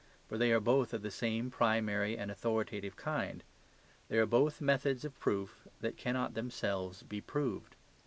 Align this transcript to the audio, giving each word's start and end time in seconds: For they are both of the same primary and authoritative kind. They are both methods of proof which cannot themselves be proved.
For 0.27 0.35
they 0.35 0.51
are 0.51 0.59
both 0.59 0.95
of 0.95 1.03
the 1.03 1.11
same 1.11 1.51
primary 1.51 2.17
and 2.17 2.31
authoritative 2.31 2.95
kind. 2.95 3.43
They 4.09 4.17
are 4.17 4.25
both 4.25 4.59
methods 4.59 5.05
of 5.05 5.19
proof 5.19 5.67
which 5.79 5.95
cannot 5.95 6.33
themselves 6.33 7.03
be 7.03 7.21
proved. 7.21 7.75